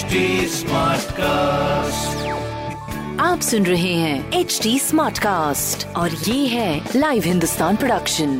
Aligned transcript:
HD 0.00 0.18
Smartcast. 0.48 2.12
आप 3.20 3.40
सुन 3.40 3.66
रहे 3.66 3.92
हैं 3.94 4.32
एच 4.32 4.60
डी 4.62 4.78
स्मार्ट 4.78 5.18
कास्ट 5.18 5.86
और 5.96 6.10
ये 6.10 6.46
है 6.46 6.88
live 6.96 7.22
Hindustan 7.22 7.76
production 7.76 8.30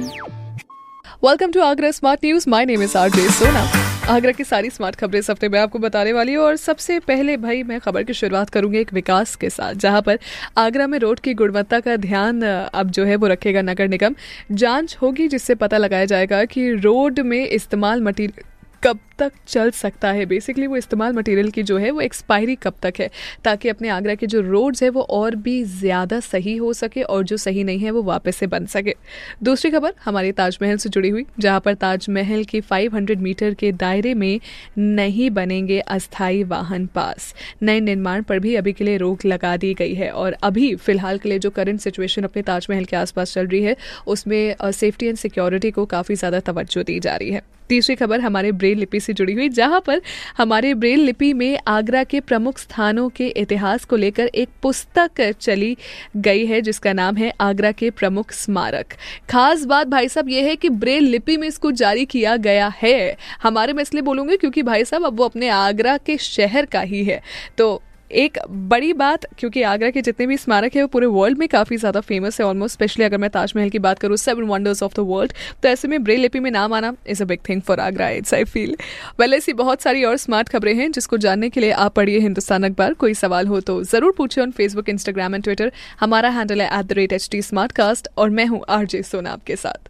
welcome 1.25 1.53
to 1.53 1.61
Agra 1.61 1.91
smart 1.91 2.25
news 2.25 2.51
my 2.51 2.65
name 2.65 2.83
is 2.83 2.99
RJ 2.99 3.29
Sona 3.31 3.67
Agra 4.15 4.33
की 4.33 4.45
सारी 4.45 4.71
स्मार्ट 4.71 4.97
खबरें 4.97 5.19
इस 5.19 5.31
हफ़्ते 5.31 5.49
में 5.49 5.59
आपको 5.61 5.79
बताने 5.79 6.13
वाली 6.13 6.35
हूँ 6.35 6.45
और 6.45 6.57
सबसे 6.57 6.99
पहले 6.99 7.37
भाई 7.37 7.63
मैं 7.63 7.81
खबर 7.81 8.03
की 8.03 8.15
शुरुआत 8.15 8.51
करूँगी 8.51 8.79
एक 8.79 8.93
विकास 8.93 9.37
के 9.37 9.51
साथ 9.51 9.75
जहाँ 9.75 10.03
पर 10.03 10.19
आगरा 10.59 10.87
में 10.87 10.99
रोड 10.99 11.21
की 11.21 11.35
गुणवत्ता 11.35 11.81
का 11.81 11.97
ध्यान 11.97 12.43
अब 12.43 12.91
जो 12.91 13.05
है 13.05 13.17
वो 13.17 13.27
रखेगा 13.27 13.63
नगर 13.63 13.89
निगम। 13.89 14.15
जाँच 14.53 14.97
होगी 15.03 15.29
जिससे 15.29 15.55
पता 15.55 15.79
लगाया 15.79 16.05
जाएगा 16.05 16.45
कि 16.45 16.73
रोड 16.73 17.21
में 17.21 17.47
इस्तेमाल 17.49 18.03
मटीरियल 18.03 18.50
कब 18.83 18.99
तक 19.19 19.33
चल 19.49 19.71
सकता 19.71 20.11
है? 20.13 20.25
बेसिकली 20.27 20.67
वो 20.67 20.77
इस्तेमाल 20.77 21.13
मटेरियल 21.13 21.51
की 21.51 21.63
जो 21.63 21.77
है, 21.79 21.91
वो 21.91 22.01
एक्सपायरी 22.01 22.55
कब 22.55 22.75
तक 22.83 23.01
है? 23.01 23.09
ताकि 23.45 23.69
अपने 23.69 23.89
आगरा 23.89 24.15
के 24.15 24.27
जो 24.27 24.41
रोड्स 24.41 24.83
है, 24.83 24.89
वो 24.89 25.03
और 25.03 25.35
भी 25.37 25.63
ज़्यादा 25.65 26.21
सही 26.21 26.57
हो 26.57 26.73
सके 26.73 27.03
और 27.03 27.25
जो 27.25 27.37
सही 27.37 27.65
नहीं 27.65 27.79
है, 27.79 27.91
वो 27.91 28.03
वापस 28.03 28.37
से 28.37 28.47
बन 28.47 28.67
सके। 28.67 28.95
दूसरी 29.43 29.71
खबर 29.71 29.95
हमारे 30.05 30.33
ताजमहल 30.33 30.77
से 30.77 30.89
जुड़ी 30.89 31.09
हुई, 31.09 31.27
जहाँ 31.41 31.61
पर 31.61 31.75
ताजमहल 31.75 32.45
के 32.45 32.61
500 32.63 33.19
मीटर 33.19 33.55
के 33.55 33.73
दायरे 33.75 34.15
में 34.15 34.41
नहीं 34.79 35.31
बनेंगे 35.31 35.79
अस्थायी 35.81 36.43
वाहन 36.45 36.87
पास। 36.87 37.35
नए 37.63 37.81
निर्माण 37.81 38.23
पर 38.23 38.39
भी 38.39 38.55
अभी 38.57 38.73
के 38.73 38.85
लिए 38.85 38.97
रोक 38.97 39.25
लगा 39.25 39.57
दी 39.57 39.75
गई 39.75 39.95
है 39.95 40.11
और 40.13 40.37
अभी 40.43 40.75
फ़िलहाल 40.77 41.19
के 41.19 41.29
लिए 41.29 41.39
जो 41.39 41.51
करंट 41.51 41.81
सिचुएशन 41.81 42.23
अपने 42.23 42.43
ताजमहल 42.43 42.85
के 42.85 42.97
आसपास 42.97 43.35
चल 43.35 43.47
रही 43.47 43.63
है, 43.63 43.77
उसमें 44.07 44.55
सेफ्टी 44.65 45.07
एंड 45.07 45.17
सिक्योरिटी 45.17 45.71
को 45.71 45.85
काफ़ी 45.87 46.15
ज़्यादा 46.15 46.41
तवज्जो 46.43 46.83
दी 46.83 47.01
जा 47.01 47.17
रही 47.17 47.31
है। 47.31 47.43
तीसरी 47.71 47.95
खबर 47.97 48.21
हमारे 48.21 48.53
ब्रेल 48.53 48.79
लिपि 48.79 49.01
से 49.01 49.13
जुड़ी 49.13 49.33
हुई, 49.33 49.49
जहाँ 49.51 49.81
पर 49.81 50.01
हमारे 50.39 50.73
ब्रेल 50.75 51.01
लिपि 51.01 51.33
में 51.33 51.59
आगरा 51.69 52.03
के 52.05 52.21
प्रमुख 52.21 52.59
स्थानों 52.59 53.09
के 53.09 53.27
इतिहास 53.29 53.85
को 53.85 53.97
लेकर 53.97 54.27
एक 54.27 54.49
पुस्तक 54.63 55.21
चली 55.33 55.77
गई 56.17 56.47
है, 56.47 56.61
जिसका 56.61 56.93
नाम 56.93 57.17
है 57.17 57.33
आगरा 57.41 57.73
के 57.73 57.91
प्रमुख 57.93 58.33
स्मारक। 58.33 58.95
खास 59.31 59.65
बात 59.65 59.87
भाई 59.87 60.09
साहब 60.09 60.29
ये 60.29 60.43
है 60.43 60.57
कि 60.57 60.69
ब्रेल 60.71 61.05
लिपि 61.05 61.37
में 61.37 61.47
इसको 61.49 61.71
जारी 61.73 62.05
किया 62.07 62.37
गया 62.39 62.73
है। 62.77 63.17
हमारे 63.43 63.73
मैं 63.73 63.83
इसलिए 63.83 64.03
बोलूँगी 64.03 64.37
क्योंकि 64.37 64.63
भाई 64.63 64.85
साहब 64.85 65.05
अब 65.05 65.19
वो 65.19 65.25
अपने 65.25 65.49
आगरा 65.51 65.97
के 65.97 66.17
शहर 66.19 66.67
का 66.67 66.81
ही 66.81 67.05
है। 67.05 67.21
तो 67.59 67.81
एक 68.13 68.39
बड़ी 68.49 68.93
बात, 68.95 69.25
क्योंकि 69.39 69.63
आगरा 69.65 69.91
के 69.91 70.03
जितने 70.03 70.27
भी 70.27 70.37
स्मारक 70.37 70.77
है, 70.77 70.83
वो 70.83 70.89
पूरे 70.89 71.07
वर्ल्ड 71.09 71.39
में 71.39 71.49
काफ़ी 71.49 71.77
ज़्यादा 71.77 72.01
फ़ेमस 72.03 72.41
है 72.41 72.47
ऑलमोस्ट 72.47 72.75
स्पेशली 72.75 73.05
अगर 73.05 73.19
मैं 73.19 73.31
ताजमहल 73.31 73.71
की 73.71 73.79
बात 73.81 73.99
करूँ 73.99 74.17
seven 74.19 74.45
wonders 74.47 74.83
of 74.83 74.95
the 74.97 75.05
world 75.09 75.33
तो 75.63 75.69
ऐसे 75.69 75.89
में 75.89 76.03
ब्रेल 76.05 76.21
लिपि 76.21 76.41
में 76.41 76.51
नाम 76.51 76.73
आना 76.75 76.93
is 77.09 77.23
a 77.23 77.27
big 77.27 77.41
thing 77.49 77.63
for 77.63 77.81
Agra 77.81 78.09
it's 78.11 78.35
I 78.35 78.45
feel 78.47 78.77
well 79.21 79.35
ऐसी 79.35 79.53
बहुत 79.55 79.83
सारी 79.83 80.05
और 80.05 80.17
स्मार्ट 80.19 80.49
खबरें 80.49 80.75
हैं 80.75 80.91
जिसको 80.93 81.17
जानने 81.19 81.51
के 81.51 81.61
लिए 81.61 81.71
आप 81.73 81.95
पढ़िए 81.95 82.19
हिंदुस्तान 82.21 82.65
अखबार। 82.65 82.95
कोई 82.97 83.15
सवाल 83.15 83.47
हो 83.47 83.61
तो 83.61 83.83
ज़रूर 83.85 84.15
पूछिए 84.17 84.45
on 84.45 84.51
Facebook 84.53 84.89
Instagram 84.89 85.35
and 85.35 85.45
Twitter 85.45 85.73
हमारा 86.01 86.29
हैंडल 86.31 86.61
है 86.61 86.79
एट 86.79 86.87
द 86.87 86.93
रेट 86.93 87.13
एच 87.13 88.09
और 88.19 88.31
मैं 88.31 88.47
हूँ 88.47 88.65
आरजे 88.71 89.03
सोना 89.03 89.31
आपके 89.31 89.57
साथ। 89.57 89.90